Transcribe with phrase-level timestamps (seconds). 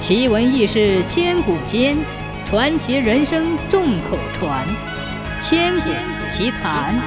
[0.00, 1.94] 奇闻异事千古间，
[2.46, 4.66] 传奇人生众口传。
[5.42, 5.90] 千古
[6.30, 6.98] 奇谈。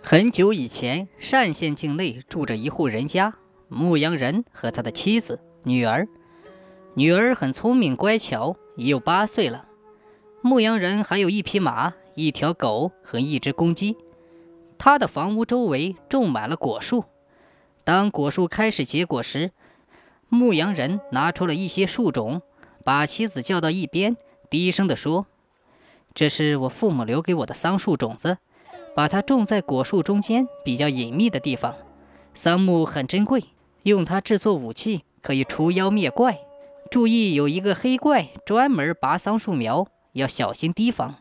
[0.00, 3.34] 很久以前，单县境内住着一户人家，
[3.66, 6.06] 牧羊人和他的妻子、女儿。
[6.94, 9.66] 女儿很聪明乖巧，已有八岁了。
[10.42, 13.96] 牧羊人还有一匹马、一条狗和一只公鸡。
[14.78, 17.04] 他的房屋周围种满了果树。
[17.84, 19.52] 当果树开始结果时，
[20.30, 22.40] 牧羊人拿出了一些树种，
[22.82, 24.16] 把妻子叫到一边，
[24.48, 25.26] 低声地说
[26.14, 28.38] ：“这是我父母留给我的桑树种子，
[28.96, 31.76] 把它种在果树中间比较隐秘的地方。
[32.32, 33.44] 桑木很珍贵，
[33.82, 36.38] 用它制作武器可以除妖灭怪。
[36.90, 41.16] 注意，有一个黑怪专门拔桑树苗，要小心提防。”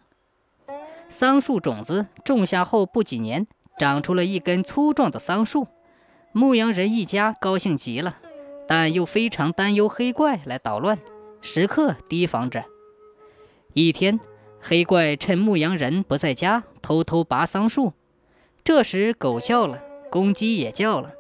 [1.10, 3.46] 桑树种子种下后不几年，
[3.78, 5.68] 长出了一根粗壮的桑树。
[6.36, 8.18] 牧羊人一家高兴极了，
[8.68, 10.98] 但又非常担忧黑怪来捣乱，
[11.42, 12.66] 时刻提防着。
[13.74, 14.20] 一天，
[14.60, 17.94] 黑怪趁牧羊人不在家，偷偷拔桑树。
[18.64, 21.12] 这时，狗叫了，公鸡也叫了。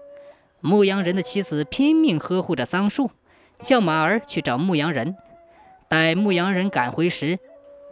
[0.62, 3.12] 牧羊人的妻子拼命呵护着桑树，
[3.62, 5.16] 叫马儿去找牧羊人。
[5.88, 7.38] 待牧羊人赶回时，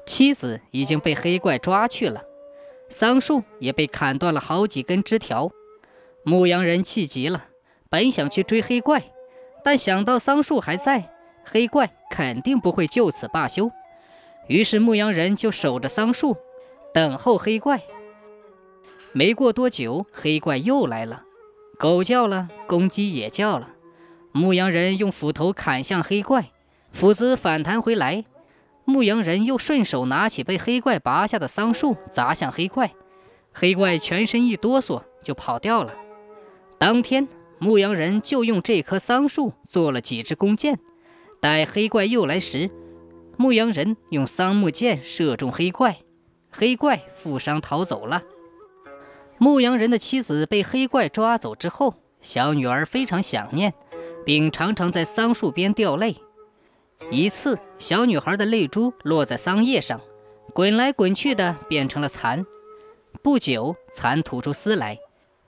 [0.07, 2.23] 妻子已经被黑怪抓去了，
[2.89, 5.51] 桑树也被砍断了好几根枝条。
[6.23, 7.45] 牧羊人气急了，
[7.89, 9.03] 本想去追黑怪，
[9.63, 11.11] 但想到桑树还在，
[11.43, 13.71] 黑怪肯定不会就此罢休。
[14.47, 16.37] 于是牧羊人就守着桑树，
[16.93, 17.81] 等候黑怪。
[19.13, 21.23] 没过多久，黑怪又来了，
[21.77, 23.69] 狗叫了，公鸡也叫了。
[24.31, 26.51] 牧羊人用斧头砍向黑怪，
[26.91, 28.23] 斧子反弹回来，
[28.85, 32.91] 牧羊人又顺手拿起被黑怪拔下的桑树砸向黑怪，
[33.51, 35.93] 黑怪全身一哆嗦就跑掉了。
[36.81, 37.27] 当天，
[37.59, 40.79] 牧羊人就用这棵桑树做了几支弓箭。
[41.39, 42.71] 待黑怪又来时，
[43.37, 45.99] 牧羊人用桑木箭射中黑怪，
[46.49, 48.23] 黑怪负伤逃走了。
[49.37, 53.75] 牧羊人的妻子被黑怪抓走之后，小女儿非常想念，
[54.25, 56.15] 并常常在桑树边掉泪。
[57.11, 60.01] 一次，小女孩的泪珠落在桑叶上，
[60.51, 62.43] 滚来滚去的变成了蚕。
[63.21, 64.97] 不久，蚕吐出丝来。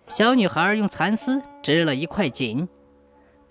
[0.08, 2.68] 小女孩用蚕丝织了一块锦。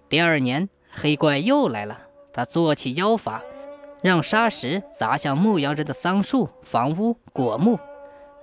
[0.09, 1.99] 第二年，黑怪又来了，
[2.33, 3.43] 他做起妖法，
[4.03, 7.79] 让沙石砸向牧羊人的桑树、房屋、果木。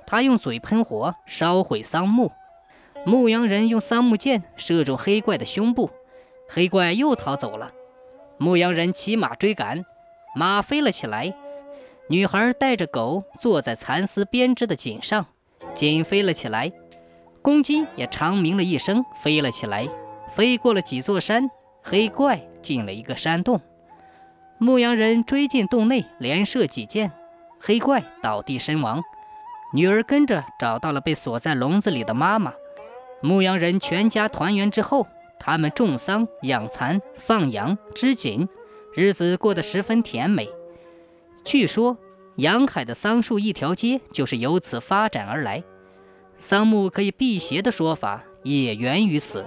[0.08, 2.32] 他用嘴喷火，烧毁桑木。
[3.06, 5.90] 牧羊人用桑木箭射中黑怪的胸部，
[6.50, 7.72] 黑怪又逃走了。
[8.38, 9.86] 牧羊人骑马追赶，
[10.36, 11.34] 马飞了起来。
[12.10, 15.28] 女孩带着狗坐在蚕丝编织的锦上，
[15.76, 16.72] 锦飞了起来。
[17.42, 19.88] 公鸡也长鸣了一声，飞了起来，
[20.36, 21.50] 飞过了几座山。
[21.82, 23.62] 黑怪进了一个山洞，
[24.58, 27.12] 牧羊人追进洞内，连射几箭，
[27.58, 29.02] 黑怪倒地身亡。
[29.74, 32.54] 女儿跟着找到了被锁在笼子里的妈妈。
[33.22, 35.08] 牧羊人全家团圆之后，
[35.40, 38.48] 他们种桑、养蚕、放羊、织锦，
[38.94, 40.50] 日子过得十分甜美。
[41.46, 41.98] 据说，
[42.36, 45.64] 阳海的桑树一条街就是由此发展而来。
[46.40, 49.46] 桑木可以辟邪的说法也源于此。